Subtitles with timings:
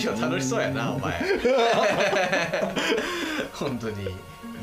[0.00, 1.20] 最近ラジオ楽しそうやなお前。
[3.52, 4.08] 本当に。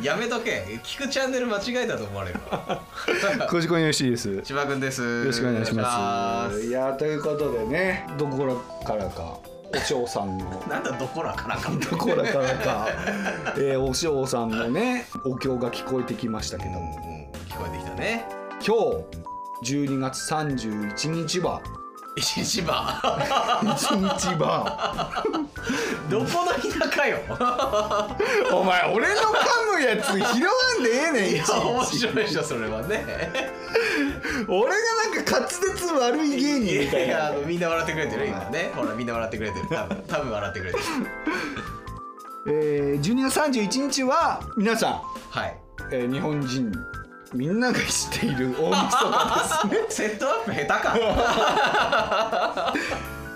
[0.02, 0.80] やめとけ。
[0.84, 2.40] 聞くチャンネル間違えたと思われる
[3.62, 4.30] じこによしです。
[4.32, 5.02] よ千葉くんです。
[5.02, 6.60] よろしくお願いします。
[6.62, 8.56] いやということでねどこら
[8.86, 9.38] からか
[9.74, 10.64] お嬢さんの。
[10.68, 11.72] なんだどこらからか。
[11.72, 12.88] どこらからか、
[13.58, 17.42] えー、お嬢さんのねお経が聞こえてきましたけどうんもうん。
[17.52, 18.26] 聞こえてきたね。
[18.66, 18.76] 今
[19.64, 21.62] 日12月31日は
[22.18, 25.24] 一日場1日は
[26.10, 27.20] どこの田舎よ。
[28.52, 33.06] お前俺の噛むやつ拾わんでええねんいや面ち白いでしょそれはね。
[34.48, 34.76] 俺が
[35.14, 37.32] なんか滑舌悪い芸人みたいな。
[37.46, 38.72] みんな笑ってくれてる今ね。
[38.76, 39.68] ほらみんな笑ってくれてる。
[39.70, 40.84] 多分多分笑ってくれてる。
[42.50, 45.56] えー、12月31日は皆さん、はい。
[45.92, 46.72] えー日本人
[47.34, 49.78] みんなが知っている 大晦日ですね。
[49.90, 52.74] セットアップ下手か。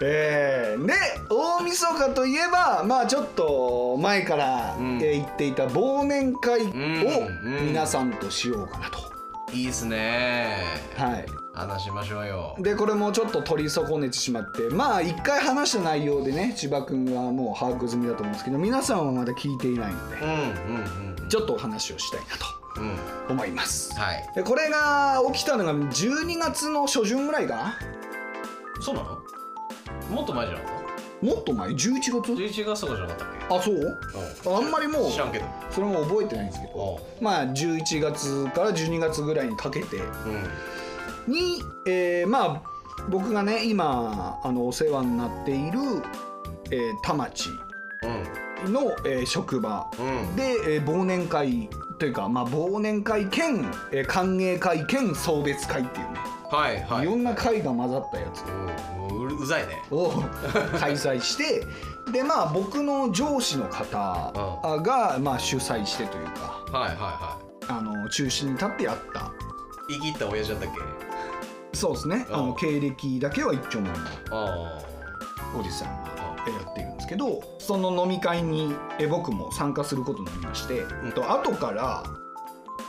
[0.04, 0.94] えー、で
[1.30, 4.98] 大晦日といえばまあちょっと前から、うん。
[5.02, 8.98] えー言っていた忘年会をうん皆さんとしようかなと、
[9.54, 10.58] いいっすね。
[10.98, 11.26] はい。
[11.54, 12.56] 話しましょうよ。
[12.60, 22.46] でこれもちょっと取り損ねてしまってまあ一回話した内容でね千葉君はもう把握済みだと思うんですけど皆さんはまだ聞いていないのでうんうんうんちょっとお話をしたいなと。
[22.56, 22.61] うん
[23.30, 23.94] 思います。
[24.00, 24.30] はい。
[24.36, 27.80] でこれが起きたのが12月の初旬ぐらいかな？
[28.82, 29.20] そうなの？
[30.10, 34.00] もっと前じゃなかっもっと前？11た月？11月とかじゃなかったっあそう？
[34.44, 35.46] けあんまりもう知らんけど。
[35.70, 37.00] それも覚えてないんですけど。
[37.20, 39.98] まあ11月から12月ぐらいにかけて。
[39.98, 41.34] うん。
[41.34, 42.62] に、えーまあ
[43.10, 45.80] 僕がね今あのお世話になっている、
[46.72, 47.50] えー田町
[48.70, 49.90] の、えー職場。
[50.36, 51.70] で、えー忘年会
[52.00, 56.20] というか、まあ、忘年会兼、えー歓迎会兼送別会っていうね、
[56.50, 57.04] はいはい。
[57.04, 58.44] い、ろんな会が混ざったやつ。
[58.44, 59.82] うんううざいね。
[59.92, 60.12] を
[60.80, 61.66] 開催して。
[62.12, 64.34] でまあ僕の上司の方
[64.84, 66.62] が、まあ、主催してというか。
[66.78, 67.38] はいはいは
[67.68, 69.32] あの中心に立ってやった。
[69.94, 70.70] い言い切った親父だったっ
[71.72, 71.78] け？
[71.78, 72.26] そうですね。
[72.32, 72.48] あうん。
[72.50, 73.98] の経歴だけは一丁前の
[74.32, 74.82] あ
[75.58, 76.10] おじさんが
[76.48, 81.12] えやってるんですけどその飲み会にえ僕も参加することになりまして、ん。
[81.14, 82.04] と後から、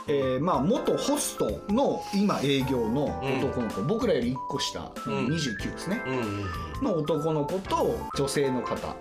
[0.07, 4.83] えーまあ、元ホストの今営業の男の子、僕らより1個下、ん。
[5.27, 6.01] 29ですね。
[6.05, 6.43] あうんうん。
[6.83, 8.87] の男の子と女性の方。
[8.87, 8.95] は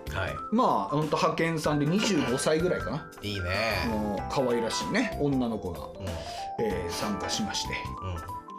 [0.52, 3.10] まあほんと派遣さんで25歳ぐらいかな。
[3.22, 3.50] いいいね。
[3.88, 6.64] もう可愛らしいね女の子が、うん。
[6.64, 7.74] えー参加しまして。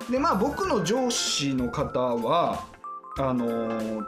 [0.07, 0.11] うん。
[0.11, 2.65] でまあ僕の上司の方は
[3.17, 4.05] あのー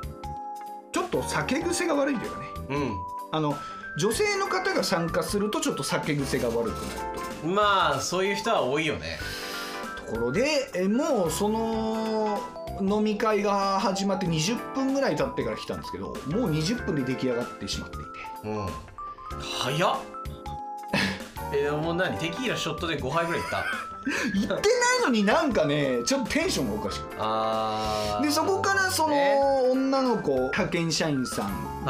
[0.95, 2.45] ちょっと酒癖が悪いというかね。
[2.69, 2.97] うん。
[3.33, 3.57] あの
[3.99, 6.73] 女性の方が参加するとちょっと酒癖が悪く
[7.43, 9.19] なるまあそういう人は多いよね。
[9.97, 12.39] とところでえもうその
[12.79, 18.05] 飲み会が始まって20分ぐらい経ってから来たんですけどもう20分で出来上がってしまっていて。
[18.45, 18.67] うん。
[19.41, 19.97] 早っ
[21.59, 22.17] えでももう何？
[22.17, 23.63] テキーラショットで5杯ぐらいいった？
[24.33, 24.61] 行ってない
[25.03, 28.23] のになんかねちょっとテンションがおかしくてあー。
[28.23, 29.39] でそこからそのね。
[29.71, 31.85] 女の子派遣社員さん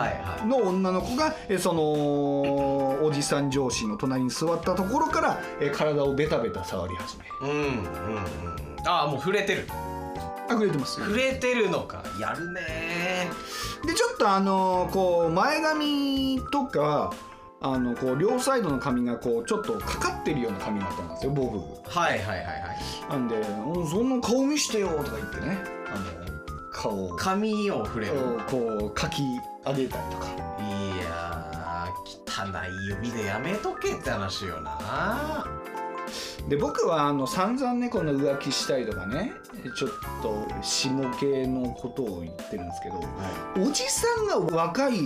[0.47, 7.25] の女の子がえそのおじさん上司の隣に座ったところからえ体をベタベタ触り始め。
[7.41, 7.77] うんうんうん。
[8.87, 9.67] ああもう触れてる。
[10.47, 10.95] あくれてます。
[10.95, 12.03] 触れてるのか。
[12.19, 12.61] やるね
[13.85, 17.13] でちょっとあのこう前髪とか
[17.67, 21.57] あのこう両サイドの髪がこうちょっとかかってるような髪型なんですよボブ。
[21.89, 23.09] はいはいはいはい。
[23.09, 25.57] なんで「うんそんな顔見してよ」とか言ってね。
[25.87, 26.05] あの
[26.71, 27.15] 顔を。
[27.15, 28.13] 髪を触れる。
[28.47, 29.23] こう描き
[29.65, 30.27] 上げたりとか。
[30.59, 35.47] いやー汚い指でやめとけって話よな
[36.49, 39.33] で僕はあの散々ねこの浮気したりとかね
[39.75, 39.91] ちょっ
[40.21, 40.89] と下
[41.19, 44.99] 系のことを言ってるんですけどおじさんが若い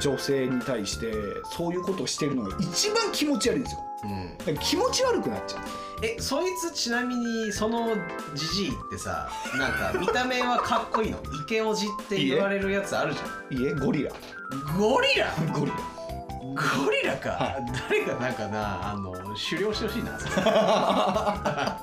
[0.00, 1.12] 女性に対して
[1.52, 3.84] そういうことをしてるのが一番気持ち悪いんですよ。
[4.04, 4.56] うん。
[4.58, 5.62] 気持ち悪くなっちゃう。
[6.04, 7.88] えそいつちなみにその
[8.34, 11.18] じじいってさなんか見た目はかっこいいの？
[11.18, 13.24] イケオジって言われるやつあるじゃ
[13.62, 14.12] いえゴリラ。
[14.12, 15.26] んゴリラ？
[15.52, 15.97] ゴリラ
[16.40, 20.18] ゴリラか、は誰かなんかなあの狩猟してほしいな。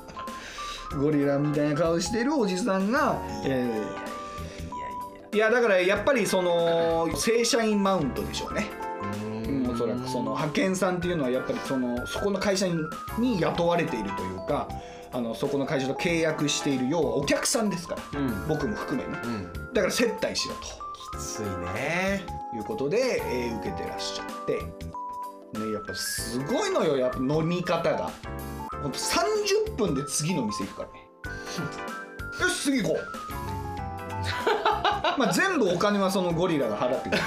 [0.98, 5.50] ゴリラみたいな顔してるおじさんが、えいやいやいーいや。
[5.50, 8.70] だからやっぱりその正社員マウントでしょうね。
[9.70, 12.74] おそらくその派遣さんっていうのはやっぱりそのそこの会社に
[13.18, 14.68] に雇われているというか
[15.12, 18.20] あのそこの会社と契約している要はお客さんですから。
[18.20, 18.48] うん。
[18.48, 19.18] 僕も含めね。
[19.24, 19.72] うん。
[19.74, 20.54] だから接待しろ
[21.12, 21.42] きつい
[21.74, 22.24] ね。
[22.50, 24.54] ということで、えー受けてらっしゃって、
[25.58, 26.96] ね、やっぱすごいのよ。
[26.96, 28.10] やっぱ飲み方が。
[28.82, 31.08] ほんと30分で次の店行くからね。
[32.40, 33.06] よし次行こう。
[35.18, 37.24] まあ全部お金はそのゴリラが払ってくれる。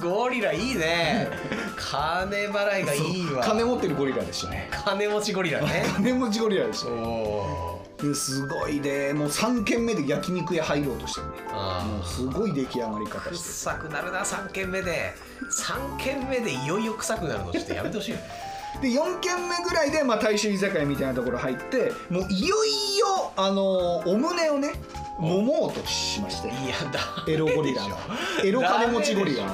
[0.10, 1.30] ゴリラいいね。
[1.76, 3.42] 金払いがいいわ。
[3.42, 4.68] 金持ってるゴリラでしたね。
[4.84, 5.84] 金持ちゴリラね。
[5.96, 7.02] 金持ちゴリラでしたおね。
[7.02, 9.12] おですごいね。
[9.12, 11.32] もう3軒目で焼肉屋入ろうとしてるね。
[11.50, 15.14] あもうすごい出来上がり方して臭くなるな3軒目で。
[15.50, 18.48] 3軒目でいよいよ臭くなるのちょっとやめてほしいよね。
[18.82, 24.72] で4軒目ぐらいで、まあ、大衆居酒屋みたいなところ入ってもういよいよあのお胸をね
[25.18, 26.48] 揉もうとしまして。
[26.48, 27.96] いやだエロゴリラが
[28.44, 29.44] エロ金持ちゴリラ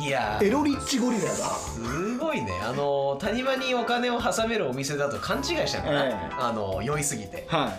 [0.00, 0.38] いや。
[0.42, 2.52] エロリッチゴリラがすごいね。
[2.62, 6.34] あの谷間にお金を挟めるお店だと勘違いしたのかな、ええ。
[6.38, 7.46] あの酔いすぎて。
[7.48, 7.72] は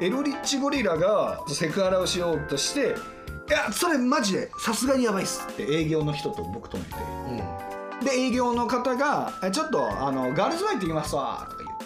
[0.00, 0.04] い。
[0.04, 2.94] エロリッチゴリラがセクハラをしようとして
[3.48, 6.94] 「いやそれマジでさすがにやばいっす」って営業の人と僕止めて。
[8.00, 8.04] うん。
[8.04, 11.78] で営業の方が「えちょっとあのガールズバー行ってきますわ」とか言っ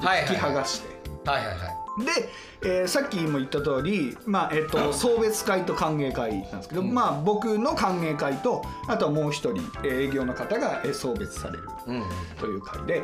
[0.00, 0.28] てはいはい。
[0.28, 0.98] 引き剥がして。
[1.28, 2.28] はいはいはいで、
[2.62, 6.92] えーさっきも言った通り、まあえっと送別会と歓迎会なんですけど、うん。
[6.94, 12.02] まあ、僕の歓迎会とあとはもう一人、えー営業の方が、えー送別されるうん。
[12.38, 13.02] という会で、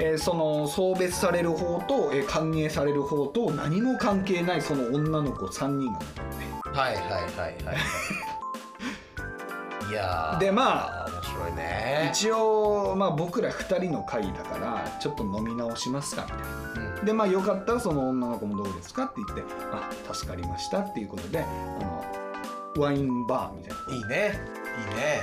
[0.00, 5.98] えーその送別される方と、えー歓迎される方と何も関係ないその女の子3人が
[6.72, 7.24] はいはいはいはい
[7.64, 7.76] はい。
[9.90, 10.38] いやー。
[10.38, 11.09] でまあ
[11.40, 12.10] 面白いね。
[12.12, 16.34] 一応、まあ、僕ら2人の会だからちょっと飲み直しますかみた
[16.80, 16.90] いな。
[16.98, 17.04] うん。
[17.06, 19.42] でまあよかったらその女の子もどうですかって言って
[19.72, 21.42] 「あ助かりました」っていうことであ
[22.76, 24.40] のワインバーみたいないいね。
[24.90, 25.20] いいね。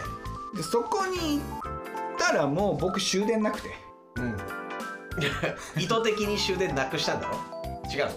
[0.55, 1.43] でそこに行っ
[2.17, 3.69] たらもう僕終電なくて。
[4.15, 4.37] うん。
[5.81, 7.35] 意図的に終電なくしたんだろ？
[7.91, 8.11] 違うの？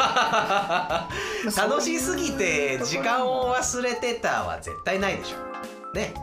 [1.68, 5.94] 楽しすぎて時間を忘れてたは絶対ないでしょ。
[5.94, 6.14] ね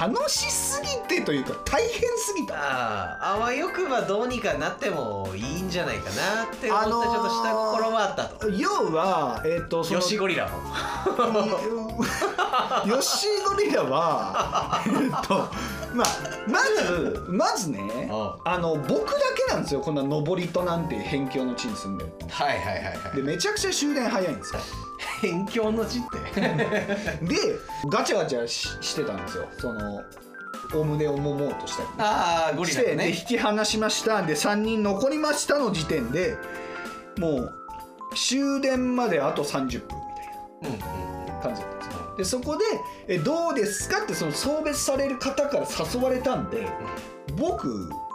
[0.00, 2.54] 楽しすぎてというか大変すぎた。
[2.54, 10.56] あああわよくばどうにかなってもいいんじゃないかなって思ったあのーちょっとした心はあったと、要はえっ、とそのヨシゴリラも
[12.88, 14.92] ヨシゴリラはえっ
[15.26, 15.50] と
[15.94, 16.06] まあ
[16.48, 19.16] まずまずねうあの僕だ
[19.46, 24.60] けなんですよこんな登戸なんて辺境の地に住んでるはいはいはいはでめちゃくちゃ終電早いんですよ。
[24.60, 24.62] い
[25.20, 26.08] 辺境の地って。
[27.24, 27.58] で
[27.90, 29.46] ガチャガチャししてたんですよ。
[29.58, 29.89] その
[30.74, 36.36] お胸を揉もうとしたりああゴリして、で引き離しましたで3人残りましたの時点で
[37.18, 37.52] もう
[38.14, 39.98] 終電まであと30分
[40.62, 42.16] みたいうんうんな感じだったんですよ。
[42.18, 42.64] でそこで
[43.08, 46.68] え「どうですか?」ってその送別される方から誘われたんで
[47.36, 47.68] 僕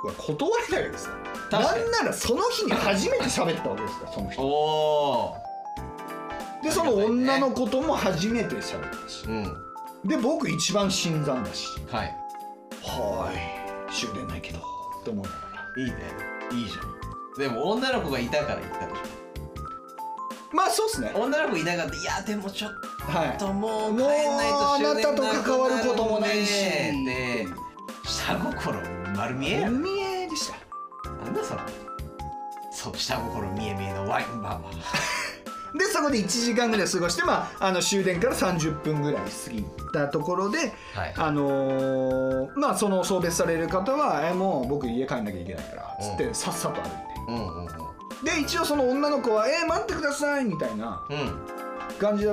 [0.05, 1.09] は断れないわけです
[1.51, 4.41] なんならその日に初めて喋ったわけですからそのお人。
[4.41, 5.35] お
[6.63, 9.25] でその女の子とも初めて喋ったし。
[9.25, 9.64] ーうん
[10.05, 11.67] で僕一番新参だし。
[11.91, 12.15] はい。
[12.83, 13.93] はーい。
[13.93, 14.59] 終電ないけど。
[14.59, 14.61] っ
[15.03, 15.37] て思いなが
[15.75, 15.95] らいいね。
[16.51, 17.39] いいじゃん。
[17.39, 19.01] でも女の子がいたから言ったでし
[20.53, 21.11] まあそうっすね。
[21.15, 23.37] ょ女の子いなかったいやでもちょっはい。
[23.37, 26.63] ともうもう帰んないとあなたと終電なくなる関わることもないし。
[26.63, 27.47] ねで
[28.07, 28.79] 下心
[29.15, 29.67] 丸見えや。
[29.67, 30.55] お見えでした。
[31.25, 31.61] なんだそれ。
[32.71, 34.71] そう下心見え見えのワインバーは
[35.73, 41.13] でそこで1時間ぐらい過ごして、まあ、あの終電から30分ぐらい過ぎたところで、はい。
[41.17, 46.97] あのーまあその送別される方は「えもう僕家帰んなきゃいけないから」つってさっさと歩いて。
[47.27, 47.67] うんうんうん。
[48.23, 51.97] で一応その女の子は「え待ってください」みたいなうん。
[51.99, 52.25] 感じ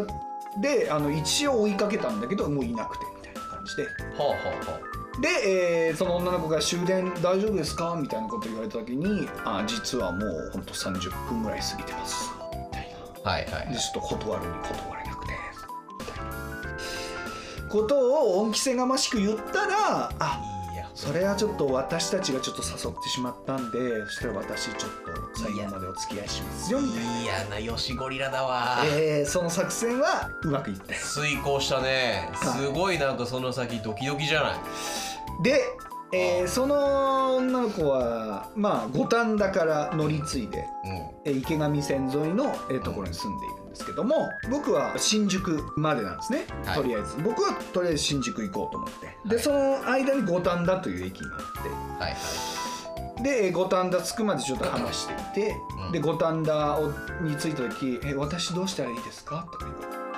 [0.60, 3.86] であの一応追いかけたんだけどもういなくてみたいな感じで。
[4.16, 4.36] ほうほう
[4.66, 5.28] ほうで、
[5.88, 12.30] えーその女の子が「終電大丈夫ですか?」みたいなこと言われた時に「あ実はもうほんと30分ぐらい過ぎてます」。
[13.24, 13.72] はいはい。
[13.72, 15.32] でちょっと断るに断れなくて。
[17.68, 20.40] ことを恩着せがましく言ったらあ
[20.74, 20.90] いや。
[20.94, 24.90] それはちょっと私たちがちょっと誘ってしまったんでそしたら私ちょっ
[25.34, 28.82] と最後までお付き合いしますよみたいな、嫌なヨシゴリラだわ。
[28.84, 32.28] えーその作戦はうまくいって遂行したね。
[32.34, 32.58] はい。
[32.60, 34.54] すごいなんかその先ドキドキじゃない。
[35.42, 35.62] で、
[36.14, 40.92] えーその女の子はまあ五反田から乗り継いでうん。
[41.24, 46.76] えー池上線沿いの、えーところに住んでいるんですけども僕は新宿までなんですね、はい。
[46.76, 47.16] とりあえず。
[47.22, 49.16] 僕はとりあえず新宿行こうと思って。
[49.26, 49.44] で、はい。
[49.44, 51.26] その間に五反田という駅が
[51.98, 52.12] あはいはい。
[52.12, 52.14] っ
[53.16, 55.92] てでえー五反田着くまでちょっと話していて、うん。
[55.92, 56.92] で五反田を
[57.22, 59.66] に着いた時「え私どうしたらいいですか?」とか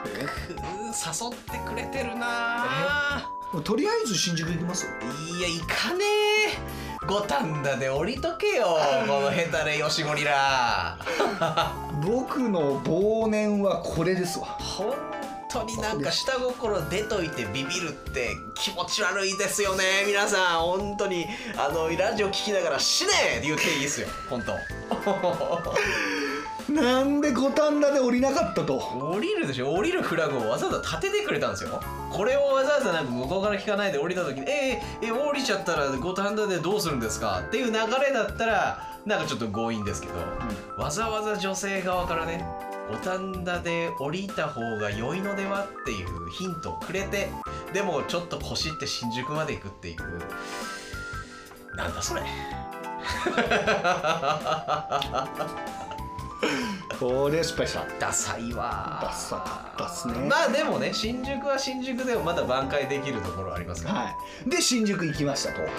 [0.06, 0.64] 言われて。
[0.94, 2.26] 誘ってくれてるな
[3.40, 4.86] えとりあえず新宿行きます
[5.38, 6.84] いや行かねえ。
[7.06, 10.96] 五反田で降りとけよ このヘタレヨシゴリラ
[12.02, 14.46] 僕の忘年はこれですわ。
[14.46, 14.94] 本
[15.50, 20.60] 当になんか下心出といてビビるって気持ち悪いですよね皆さん。
[20.60, 24.52] 本当にあのラジオ聞きながら死ねって言っていいですよ本当
[26.74, 28.78] なんで五反田で降りなかったと。
[28.78, 29.72] 降りるでしょ。
[29.72, 31.80] 降りるフラグをわざわざ立ててくれたんですよ。
[32.12, 40.14] これをわざわざなんか向こうから聞かないで降りた時に「えー、え降りちゃったら五反田でどうするんですか?」っていう流れだったらなんかちょっと強引ですけど、
[40.82, 42.44] わざわざ女性側からね
[42.90, 47.30] 五反田で降りた方が良いのではっていうヒントをくれて
[47.72, 49.98] でもちょっと腰って新宿まで行くっていう。
[51.76, 52.22] なんだそれ
[57.00, 57.84] これ失敗した。
[57.98, 59.00] ダサいわ。
[59.02, 60.14] ダサかったっすね。
[60.28, 63.98] まあでもね新宿は新宿でもまだ挽回できるところありますから。
[64.00, 64.10] は
[64.46, 64.50] い。
[64.50, 65.60] で新宿行きましたと。
[65.60, 65.70] はい。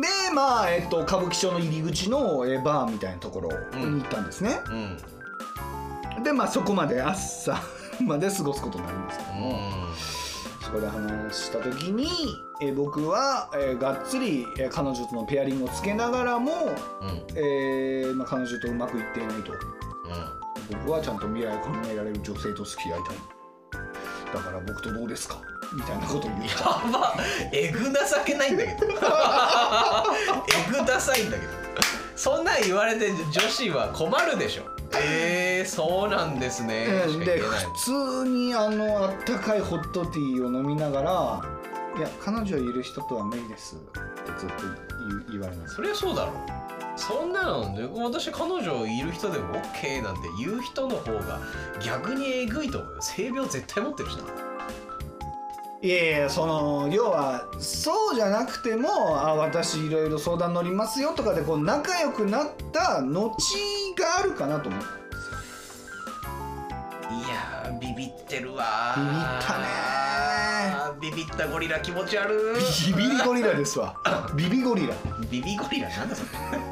[0.00, 4.60] でまあ、えっと、歌舞伎町の入り口のえーバーみたいなところに行ったんですね、
[6.16, 6.22] うん。
[6.22, 7.60] でまあそこまで朝
[8.00, 9.58] まで過ごすことになるんですけども、
[9.96, 10.13] そ
[10.74, 12.08] こで話した時に、
[12.60, 16.52] えー僕は、えーがっつり、えー彼女とのペアリングをつけながらも、
[17.02, 17.08] うん。
[17.08, 19.52] うんえーまあ、彼女とうまくいっていないと。
[20.70, 23.16] 僕はちゃんと未来を考えられる女性と付き合いたい。
[24.34, 25.36] だから僕とどうですか？
[25.74, 27.14] みたいなことを言っやたば。
[27.52, 27.90] えぐ情
[28.24, 28.92] けないんだけど。
[28.94, 31.52] えぐダサいんだけど。
[32.16, 34.62] そんなん言われて女子は困るでしょ
[35.02, 36.86] えー、そうなんですね。
[36.88, 37.40] えない。
[37.40, 41.42] 普通にあのあったかいホットティーを飲みながら
[41.98, 44.00] 「いや彼女いる人とは無理です」って
[44.38, 44.54] ずっと
[45.30, 45.76] 言われます。
[45.76, 46.32] そりゃそうだろ
[46.96, 51.40] そんなので私彼女いる人でも OK なんて言う人の方が
[51.84, 53.02] 逆にえぐいと思うよ。
[53.02, 54.22] 性病絶対持ってるしな
[55.84, 58.88] いやいやその要はそうじゃなくても
[59.20, 63.36] あ私いろいろ相談乗りますよとかでこう仲良くなった後
[63.94, 64.80] があるかなと思う。
[64.80, 64.82] い
[67.28, 69.02] やービビってるわー。
[69.02, 69.64] ビビったね
[71.02, 73.94] ビビったゴリラ気持ち悪いビビリゴリラですわ。
[74.34, 74.94] ビビゴリラ。
[75.30, 76.22] ビビゴリラなんだそ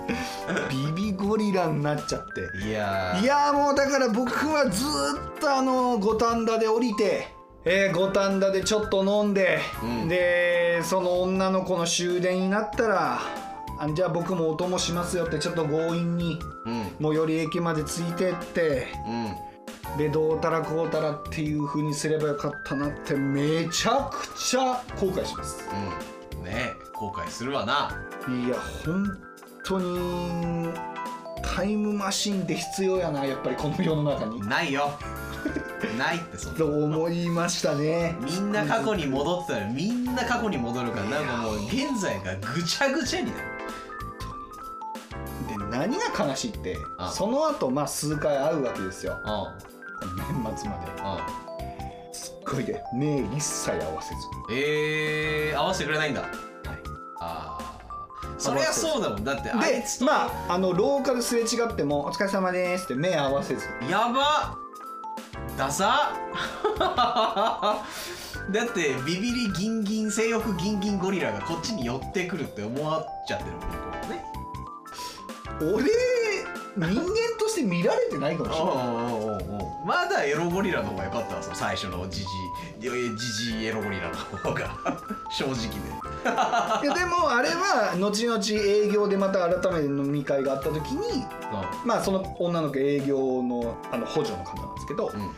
[0.72, 2.40] ビビゴリラになっちゃって。
[2.64, 3.22] れいやー。
[3.22, 10.08] いやーもうだから僕はずーっとあの五反田で降りてえー五反田でちょっと飲んで、うん。
[10.08, 13.20] でその女の子の終電になったら
[13.78, 16.84] あじゃあ僕もお供しますよってちょっと強引にうん。
[17.00, 19.98] 最寄り駅までついてってうん。
[19.98, 25.68] でどうたらこうたらっていう風にすればよかったなってめちゃくちゃ後悔します。
[26.36, 26.44] うん。
[26.44, 27.96] ねえ後悔するわな。
[28.28, 29.18] いや本
[29.64, 30.68] 当に
[31.42, 34.40] タイムマシンって必要やなやっぱりこの世の中に。
[34.48, 34.90] ないよ
[35.98, 36.58] ないってそんな。
[36.58, 38.16] と思いましたね。
[38.20, 43.44] みんな過去に戻ってたらみんな過去に戻るからなんかもう現在がぐちゃぐちゃになる。
[45.48, 49.18] で何が悲しいってあその後まあ数回会うわけですよ。
[49.24, 49.72] うん
[50.16, 50.92] 年末まで。
[51.02, 54.20] うんすっごいで目一切合わせず。
[54.52, 56.22] えー、合わせてくれないんだ。
[56.22, 56.30] はい。
[57.20, 57.78] ああ。
[58.38, 59.24] そりゃそうだもん。
[59.24, 63.64] だってあいでつとまああの廊下ですれ違っても「お疲れ様です」って目合わせず。
[63.88, 64.61] やば
[65.56, 66.12] ダサ。
[68.50, 73.66] だってビビリギンギン性欲ギンギンゴリラがこっちに寄ってくるって思っちゃってるもん
[74.10, 74.24] ね。
[75.60, 75.90] 俺
[76.76, 77.04] 人間
[77.38, 78.74] として見られてないかもしれない。
[78.74, 82.26] おうおうおうおうまだエロゴリラの方が良かったわその最初のジジ
[82.80, 84.78] イジジイエロゴリラの方が。
[85.30, 86.02] 正直で。
[86.24, 91.24] いやでもあれは後々営業でまた改めて飲み会があった時に
[91.84, 95.30] まあその女の子営業のあの補助の方なんですけど、うん、うん、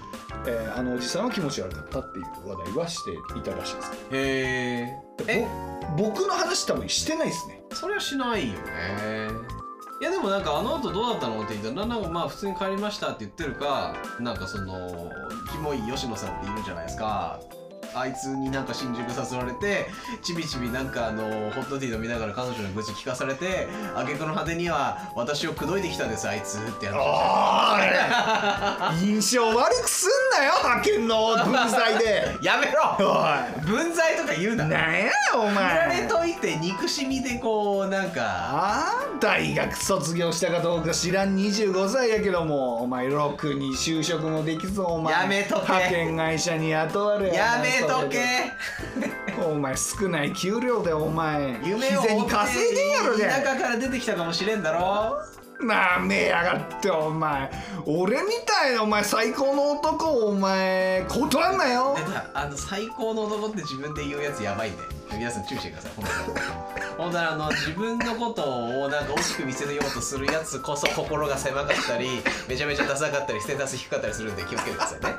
[0.47, 4.89] えーあのおじさんは気持ち悪かったっていう話題はしていたらしいですへ
[5.27, 5.47] え
[5.97, 7.63] 僕の話多分してないですね。
[7.73, 9.64] それはしないよね
[10.01, 15.11] いやでもなんかあの後どうだったのって言ったらまあ普通に帰りましたって言ってるかなんかその
[15.53, 17.41] キモい吉野さんっているじゃないですか。
[17.95, 19.87] あいつになんか新宿誘われて
[20.23, 26.95] ちびちびなんかあのホットティー飲みながら彼女の愚痴聞かされて挙句の果てには私を口説いてきたんですあいつって話
[29.05, 32.37] 印象悪くすんなよ派遣の文才で。
[32.43, 32.97] やめろ。
[32.99, 34.65] お分際とか言うな。
[34.67, 38.23] いなんやお振られ前といて憎しみでこうなんか。
[38.25, 41.37] ああ大学卒業したかどうか知らん。
[41.37, 42.83] 25歳やけども。
[42.83, 45.13] お前ろくに就職もできずお前。
[45.15, 45.63] やめとけ。
[45.63, 47.33] 派遣会社に雇われ。
[47.33, 48.53] やめとけ
[49.43, 51.59] お前少ない給料でお前。
[51.65, 55.19] 夢を日銭稼いでんやろ田ね舎から出てきたかもしれんだろ。
[55.61, 57.51] なめやがってお前。
[57.87, 61.97] 俺みたいなお前最高の男をお前断んなよ。
[62.35, 64.83] あの最高の男って自分で言うやつやばいんで。
[65.13, 66.39] 皆さん注意してください本当に。
[66.97, 72.09] 本当にあの自分のことをなんか大きく見せようとするやつこそ心が狭かったり
[72.49, 75.17] めちゃめちゃダサかったりステータス低かったりするんで気をつけてくださいね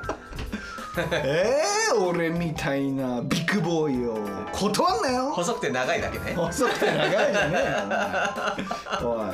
[1.12, 4.18] えー、俺みたいなビッグボーイを
[4.54, 5.32] 断んなよ。
[5.34, 6.34] 細くて長いだけね。
[6.36, 7.60] 細くて長いじゃね。
[9.02, 9.26] えよおい。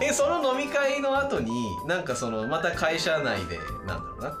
[0.08, 1.50] えその飲み会の後に
[1.86, 4.32] なんかそのまた会社内でなんだろうな。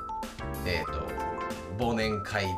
[0.66, 2.52] えっ、と忘年会やっ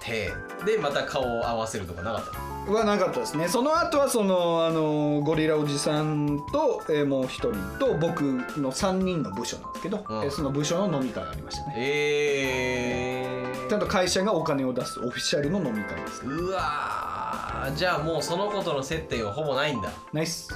[0.00, 0.32] て
[0.64, 2.51] でまた顔を合わせるとかなかったの？
[2.68, 3.48] はなかったですね。
[3.48, 10.24] その後はそのあのゴリラおじさんと、えーもう一人と僕の3人の部署なんですけど、うん。
[10.24, 11.74] えーその部署の飲み会がありましたね。
[11.76, 16.32] えー、ちゃんと会社がお金を出すオフィシャルの飲み会ですね。
[16.34, 17.74] うわー。
[17.74, 19.90] じゃあもうその子との接点はほぼないんだ。
[20.12, 20.48] ナイス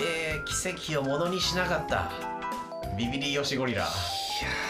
[0.00, 2.10] えー、奇跡をものにしなかった。
[2.96, 3.82] ビビリヨシゴリラ。
[3.82, 3.96] いやあれは
[4.40, 4.67] ビビった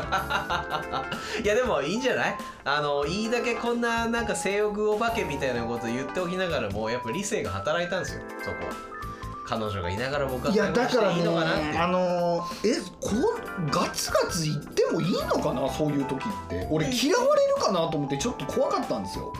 [1.42, 2.36] いやでもいいんじゃない？
[2.64, 8.94] あのいいだけこんななんか性欲お化けみたいなこと言っておきながらもやっぱ理性が働いたんですよそこは。
[9.46, 11.22] 彼女がいながら僕はいやだからね
[11.78, 15.70] あのーえこうガツガツ言ってもいいのかな？
[15.70, 16.66] そういう時って。
[16.70, 19.30] 俺嫌われるかなと思ってちょっと怖かったんですよ。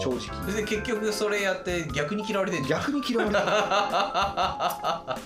[0.00, 0.52] 正直。
[0.52, 2.80] で結局それやって逆に嫌われてんじゃん。
[2.80, 3.40] 逆に嫌われた。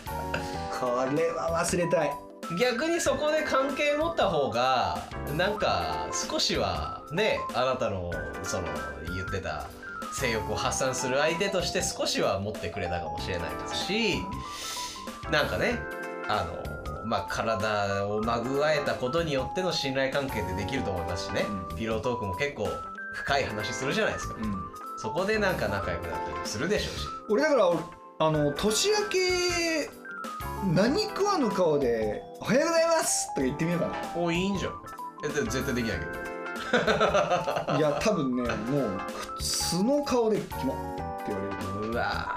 [0.78, 2.12] これは忘れたい
[2.58, 4.98] 逆にそこで関係持った方が
[5.36, 8.10] なんか少しはねあなたの
[8.42, 8.68] その
[9.14, 9.68] 言ってた
[10.12, 14.16] 性欲を発散する相手として少しは持ってくれたかもしれないですし
[15.30, 15.78] なんかね
[16.28, 21.76] あのまあ体をまぐわえたことによっての信頼関係ってできると思いますしね、うん。
[21.76, 22.68] ピロートークも結構
[23.14, 24.54] 深い話するじゃないですか、うん。
[24.98, 27.06] そこでなんか仲良くなったりするでしょうし。
[27.28, 27.70] 俺だから
[28.18, 29.90] あの年明け
[30.64, 34.72] 何食わぬ顔で「おはようございます」とか言ってみようかおいいんじゃん。
[35.24, 36.10] えで絶対できないけど。
[37.72, 40.74] な いや多分ねもう素の顔で「キモ」
[41.22, 41.42] って言わ
[41.80, 41.96] れるう。
[41.96, 42.36] わ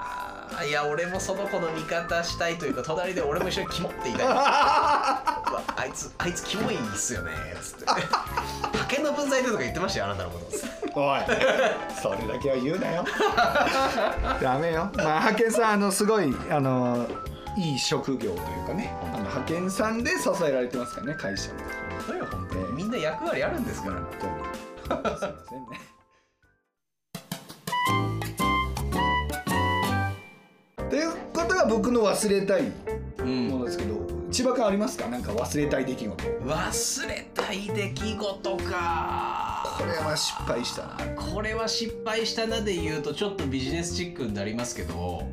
[0.50, 0.66] ー。
[0.68, 4.26] いや俺もその子の味方したいというか隣で俺も一緒にキモって言いたい。
[5.76, 7.84] あいつあいつキモいっすよねつって。
[7.84, 11.00] 派遣の分際でとか言ってましたよあなたのこと。
[11.00, 11.20] おい
[12.00, 13.04] それだけは言うなよ。
[14.40, 14.88] ダメよ。
[14.94, 17.06] まあ派遣さんあのすごいあの
[17.56, 21.68] いい職業というかねあの派遣さんで支えられてますからね会社も本
[22.08, 23.96] 当よ本当にみんな役割あるんですから。
[23.96, 24.32] 本当に。
[25.18, 25.80] すいませんね。
[30.90, 32.72] ということが僕の忘れたい
[33.18, 33.48] うん。
[33.48, 35.08] ものですけど、千葉君ありますか？
[35.08, 36.24] なんか忘れたい出来事。
[36.24, 39.76] 忘れたい出来事か。
[39.78, 40.98] これは失敗したな、は
[41.32, 45.24] これは失敗したなで言うとちょっとビジネスチックになりますけど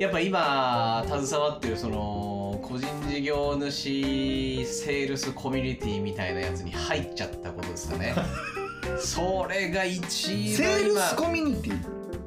[0.00, 8.14] やっぱ今携わってるその個人事業主セールスコミュニティみたいなやつに入っちゃったことですかね。
[8.98, 11.78] それが一い、セ番ール今スコミュニティ？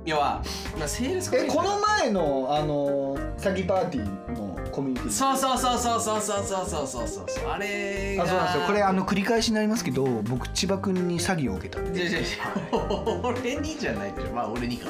[0.05, 0.41] 要は、
[0.77, 5.11] まあ、セールスコミュえニティこの前のあの詐欺パーティーのコミュニティ？
[5.11, 7.25] そうそうそうそうそうそうそうそうそう。
[7.27, 8.67] そうあれがあそうなんですよ。
[8.67, 11.83] これあの繰り返しになりますけど僕千葉君に詐欺を受けた。
[11.91, 14.89] じゃじゃじゃ俺にじゃないでしょまあ俺にか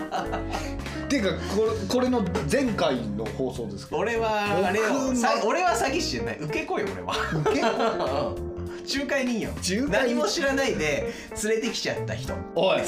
[1.12, 3.97] ていうかこれこれの前回の放送ですけど。
[4.00, 6.39] 俺はあれよさ俺は詐欺師じゃない。
[6.39, 7.13] 受け子よ俺は。
[7.41, 7.62] 受け
[8.97, 9.50] 仲介人よ。
[9.50, 9.76] 仲介？
[9.78, 12.34] 人何も知らないで連れてきちゃった人。
[12.56, 12.82] おい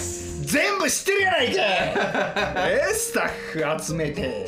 [0.46, 1.62] 全部知ってるやないか
[2.70, 3.30] えスタ
[3.62, 4.48] ッフ集めて。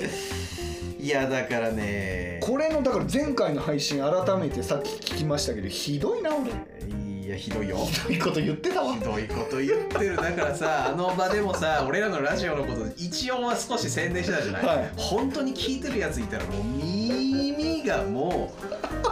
[0.98, 2.40] いやだからね。
[2.42, 6.50] これのだから前回の配信改めてさっき聞きましたけどひどいな俺。
[6.52, 7.05] い
[7.36, 7.78] やひどいよ。
[7.78, 8.94] ひどいこと言ってたわ。
[8.94, 10.16] ひどいこと言ってる。
[10.16, 14.92] だからさ あの場でもさ俺らのラジオのこと一応は少し宣伝してたじゃない、はい。
[14.96, 18.54] 本当に聞いてるやついたらもう耳がも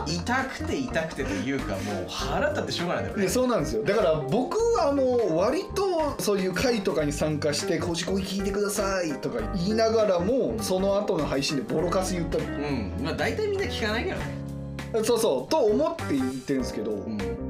[0.07, 3.23] う痛くて痛くてというかもう腹立ってしょうがないんだよね。
[3.23, 3.83] でそうなんですよ。
[3.83, 12.43] だから僕あの割とそういう会とかに参加して「こじこい聞いてください」とか言いながらもその後の配信でボロカス言ったり。
[12.43, 12.93] うん。
[13.03, 14.43] まあ大体みんな聞かないけどね。
[15.03, 15.51] そうそう。
[15.51, 17.42] と思って言ってるんですけど、うん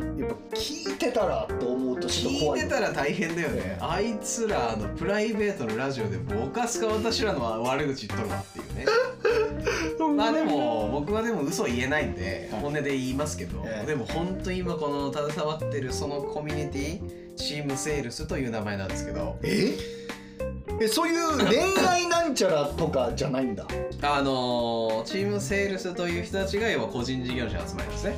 [0.51, 2.59] ぱ聞いてたらと思うとちょっと聞怖い。
[2.61, 3.77] いてたら大変だよね。
[3.81, 8.85] あいつらあのプライベートのラジオでボカスか私らの悪口言っとるわっていうね。
[10.15, 12.61] まあでも僕はでも嘘言えないんではい。
[12.61, 13.85] 本音で言いますけど、ええ。
[13.87, 19.73] でも本当に今この携わってるそのコミュニティチームセールスという名前なんですけどえ？
[20.83, 23.65] えそういう恋愛なんちゃらとかじゃないんだ。
[24.01, 28.15] あのーチームセールスという人たちが要は個人事業者の集まりですね。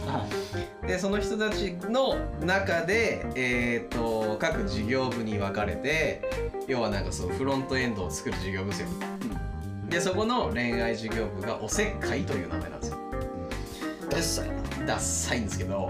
[0.88, 6.22] でその人たちの中で、えー、と各事業部に分かれて
[6.68, 8.88] 要はなんかそうフロントエンドを作る事業部ですよ。
[9.90, 12.98] でそこの恋愛事業部がおせっかいという名前なんですよ。
[14.10, 14.66] ダッサいな。
[14.86, 15.90] ダッサいんですけど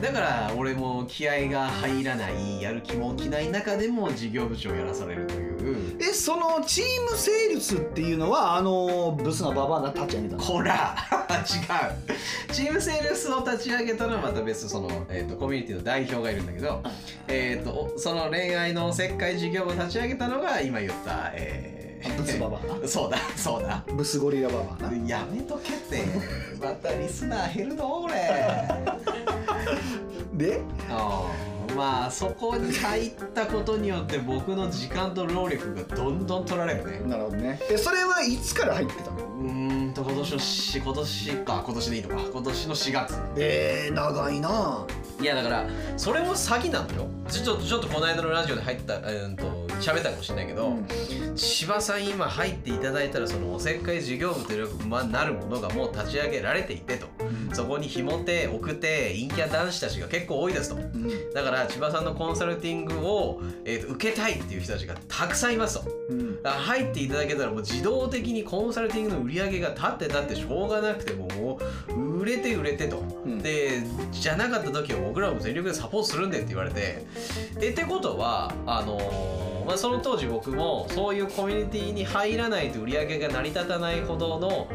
[0.00, 5.51] だから俺も気合が入らないやる気も起きない中でも事業部長をやらされるという
[6.00, 10.42] えそのチームセールスっていうのはあのブスなババアが立ち上げたの。
[10.42, 10.94] こら
[11.30, 11.32] 違
[12.50, 12.52] う。
[12.52, 16.82] チームセールスを立ち上げたのはまた別その、えー、とコミュニティの代表がいるんだけど、
[17.28, 21.82] えー、とその恋愛のおせっかい事業を立ち上げたのが今言った、えー
[22.18, 22.82] ブスババアな？
[22.88, 23.84] そうだそうだ。
[23.94, 25.08] ブスゴリラババアな？
[25.08, 26.02] やめとけって。
[26.60, 28.14] またリスナー減るの俺
[30.34, 30.60] で？
[31.76, 37.00] まあそこに入ったことによって僕の時間と労力がどんどん取られるね。
[37.06, 37.60] なるほどね。
[37.70, 39.16] えそれはいつから入ってたの？
[39.16, 41.62] うーんと今年のし今年か。
[41.64, 42.22] 今年でいいのか。
[42.32, 43.14] 今年の4月。
[43.36, 44.86] えー、長いな。
[45.20, 47.06] いやだからそれも詐欺なのよ。
[47.28, 49.44] ちょっとちょっとこの間のラジオで入ったうんと
[49.80, 50.86] 喋ったかもしれないけど、うん。
[51.36, 57.06] 千葉さん今入っていただいたらそのおせっかい事業部という、まあ、なるものがもう立ち上げられていてと
[57.52, 60.76] そこにひも手送って陰キャ男子たちが結構多いですと。
[60.76, 61.32] うん。
[61.34, 65.90] だから千葉さんのコンサルティングを、えーと受けたいっていう人たちがたくさんいますと。
[66.08, 66.42] うん。
[66.42, 73.38] だから入っていただけたらもう自動的にコンサルティングの売り上げが立って立ってしょうがなくてももう売れて売れてと、うん。
[73.38, 77.04] でじゃなかった時は僕らも全力でサポートするんでって言われて。
[77.60, 84.68] えってことはあのーまあ、その当時僕もそういうコミュニティに入らないと売り上げが成り立たないほどの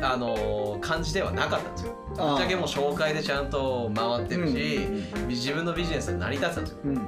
[0.00, 1.96] あのー感じではなかったんですよ。
[2.10, 4.76] ぶっちゃけもう紹介でちゃんと回ってるし、
[5.14, 6.78] うん自分のビジネスが成り立ってたんですよ。
[6.84, 7.00] うん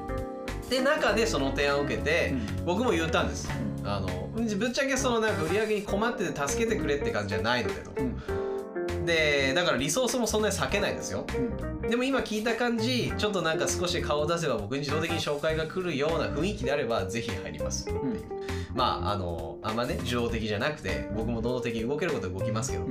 [0.69, 2.33] で中でその提案を受けて、
[2.65, 3.51] 僕も言ったんです。
[3.85, 7.91] あのぶっちゃけそのなんか売り上げに困ってて助けてくれって感じじゃないのでと。
[9.11, 11.25] うんでだからリソースもそんなに避けないですよ。
[11.83, 11.91] うん。
[11.91, 18.23] でも今聞いた感じちょっとなんか少し顔を出せば僕に自動的に紹介が来るような雰囲気であればぜひ入りますうん
[18.75, 22.87] まああのあんまね自動的じゃなくて僕も能動的に動けることは動きますけど、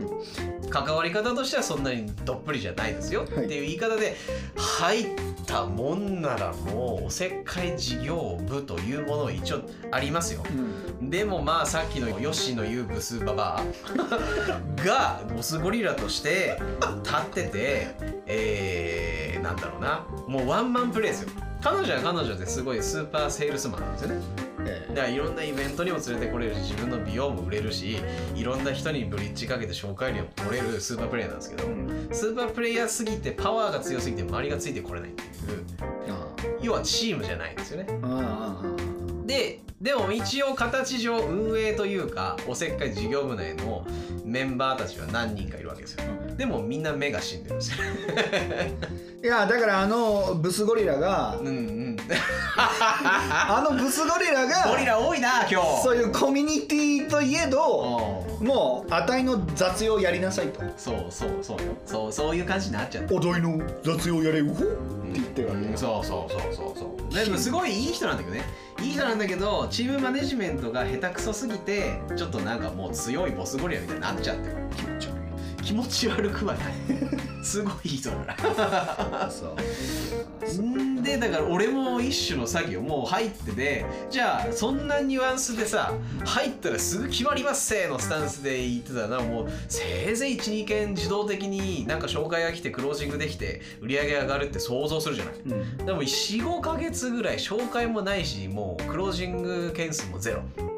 [0.69, 3.45] 関わり方としてはそんなにどっぷりじゃないですよ、はい。
[3.45, 4.15] っていう言い方で
[4.55, 5.05] 入っ
[5.45, 9.61] たもんならもうおせっかい事業部というものは一応
[9.91, 10.43] ありますよ。
[10.99, 11.09] うん。
[11.09, 13.63] でもまあさっきのヨッシーの言うブスババア
[14.83, 16.59] がボスゴリラとして
[17.03, 17.87] 立ってて
[18.25, 20.05] えー、なんだろうな。
[20.27, 21.29] もうワンマンプレイですよ。
[21.61, 24.21] 彼女は彼女ですごいスーパーセールスマンなんですよね
[24.65, 27.97] えだからいろんなイベントにも連れてこれるし自分の美容も売れるし
[28.35, 32.15] いろんな人にブリッジかけて紹介料も取れるスーパープレイヤーなんですけどーうん。
[32.15, 35.29] スーパープレイヤーすぎてパワーが強すぎて周りがついてこれないっていう。
[36.61, 37.87] 要はチームじゃないんですよね。
[38.01, 38.68] あーあー
[39.29, 43.85] ででも一応形上運営というかおせっかい事業部内の
[44.25, 46.03] メンバーたちは何人かいるわけですよ。
[46.35, 47.77] でもみんな目が死んでるんですよ。
[49.23, 51.97] いやだから あのブスゴリラがうんうん。
[52.57, 55.81] あのブスゴリラがゴリラ多いな今日。
[55.83, 58.47] そういうコミュニティといえどうん。
[58.47, 60.61] もう値の雑用やりなさいと。
[60.75, 61.63] そうそうそうよ。
[61.85, 64.73] そうそういう感じになっちゃって値の雑用やれうほって
[65.13, 65.67] 言ってるわけ。
[65.67, 65.77] うん。
[65.77, 68.43] そうそうそうそうそうでもすごいいい人なんだけどね。
[68.81, 75.18] いい人なんだけどチームマネジメントが下手くそすぎてちょっとなんかもう強いボスゴリラみたいになっちゃってる気持ち悪い
[75.61, 76.73] 気持ち悪くはない。
[77.43, 80.61] すごいいいらそう。
[80.61, 85.93] んでだから俺も一種の詐欺をもう入っててじゃあそんなニュアンスでさ
[86.25, 95.33] 入ったらすぐ決まりますせーのスタンスで言ってたらもうせいぜい12件自動的になんか紹介が来てクロージングできて売り上げ上がるって想像するじゃない。
[95.45, 95.85] うん。
[95.85, 100.43] でも45ヶ月ぐらい紹介もないしもうクロージング件数もゼロ。
[100.57, 100.68] あ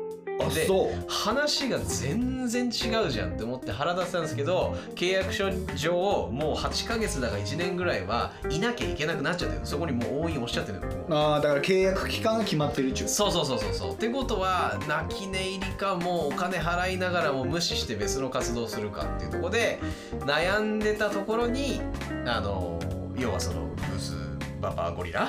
[0.50, 0.68] で
[1.08, 2.68] 話が全然違
[3.06, 9.66] うじゃんって思って腹立ってたんですけど契約書上もう8ヶ月だか1年ぐらいはいなきゃいけなくなっちゃってる。
[9.66, 13.08] そこにもう応印押しちゃってるああだから契約期間が決まってるっちゅう。
[13.08, 13.94] そうそうそうそうそう。
[13.94, 19.80] ってことは泣き寝入りかもうお金払いながらも無視して別の活動するかっていうところで
[20.22, 21.82] 悩んでたところに
[22.26, 22.80] あの
[23.18, 23.62] 要はその
[23.94, 24.14] ブス
[24.62, 25.28] ババアゴリラ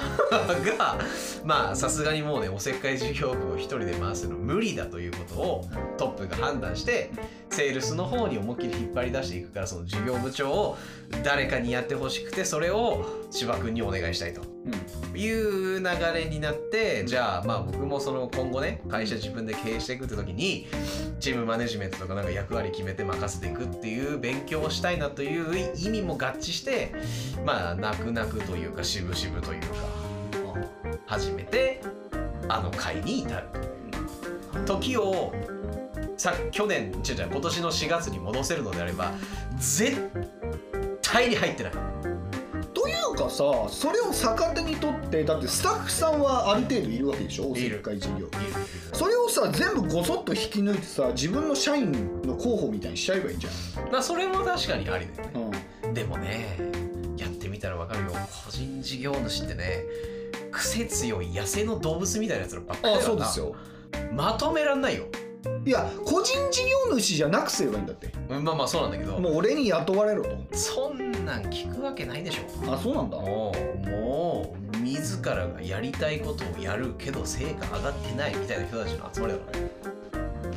[0.76, 0.98] が
[1.44, 5.64] まあさすがにもうねおせっかい事業部を一人で回すの無理だということを
[5.96, 7.10] トップが判断して
[7.50, 10.78] セールスの方に思いっきり引っ張り出していくからその事業部長を
[11.22, 14.42] 誰かにやってほしくてそれを千葉君にお願いしたいと。
[14.42, 14.82] うん
[15.18, 20.66] いう流れになってじゃあまあ僕もその今後ね会社自分で経営していくって時に
[21.20, 26.94] チームマネジメントとかなんか役割決めて任せていくっていう勉強をしたいなという意味も合致して
[27.44, 29.66] まあ泣く泣くというか渋々というか
[31.06, 31.80] 始めて
[32.48, 33.46] あの会に至る
[34.64, 35.32] 時を
[36.16, 39.12] さ去年違う違う今年の4月に戻せるのであれば
[39.58, 40.10] 絶
[41.12, 41.72] 対に入ってない。
[42.72, 47.50] というかさそれを逆手にとってだってスタッフさんはある程度いるわけでしょ？
[47.50, 48.28] おせっかい事業。
[48.94, 53.46] それをさ全部ごそっと引き抜いてさ自分の社員の候補みたいにしちゃえばいいじ
[53.90, 55.52] まあそれも確かにありだよね。
[55.82, 56.58] ゃん、うん、でもね
[57.18, 58.12] やってみたらわかるよ。
[58.46, 59.84] 個人事業主ってね
[60.50, 63.06] 癖強い野生の動物みたいなやつらばっかりあだな。
[63.06, 63.54] そうですよ。
[64.14, 65.04] まとめらんないよ
[65.64, 68.12] いや個人事業主じゃなくすればいいんだって。
[68.28, 69.18] うんまあまあそうなんだけど。
[69.18, 70.36] もう俺に雇われろと。
[70.56, 72.72] そんなん聞くわけないでしょ。
[72.72, 73.16] あそうなんだ。
[73.18, 73.52] も
[73.84, 79.70] うもう自らがやりたいことをやるけど成果上がってないみたいな人たちの集まりだからね。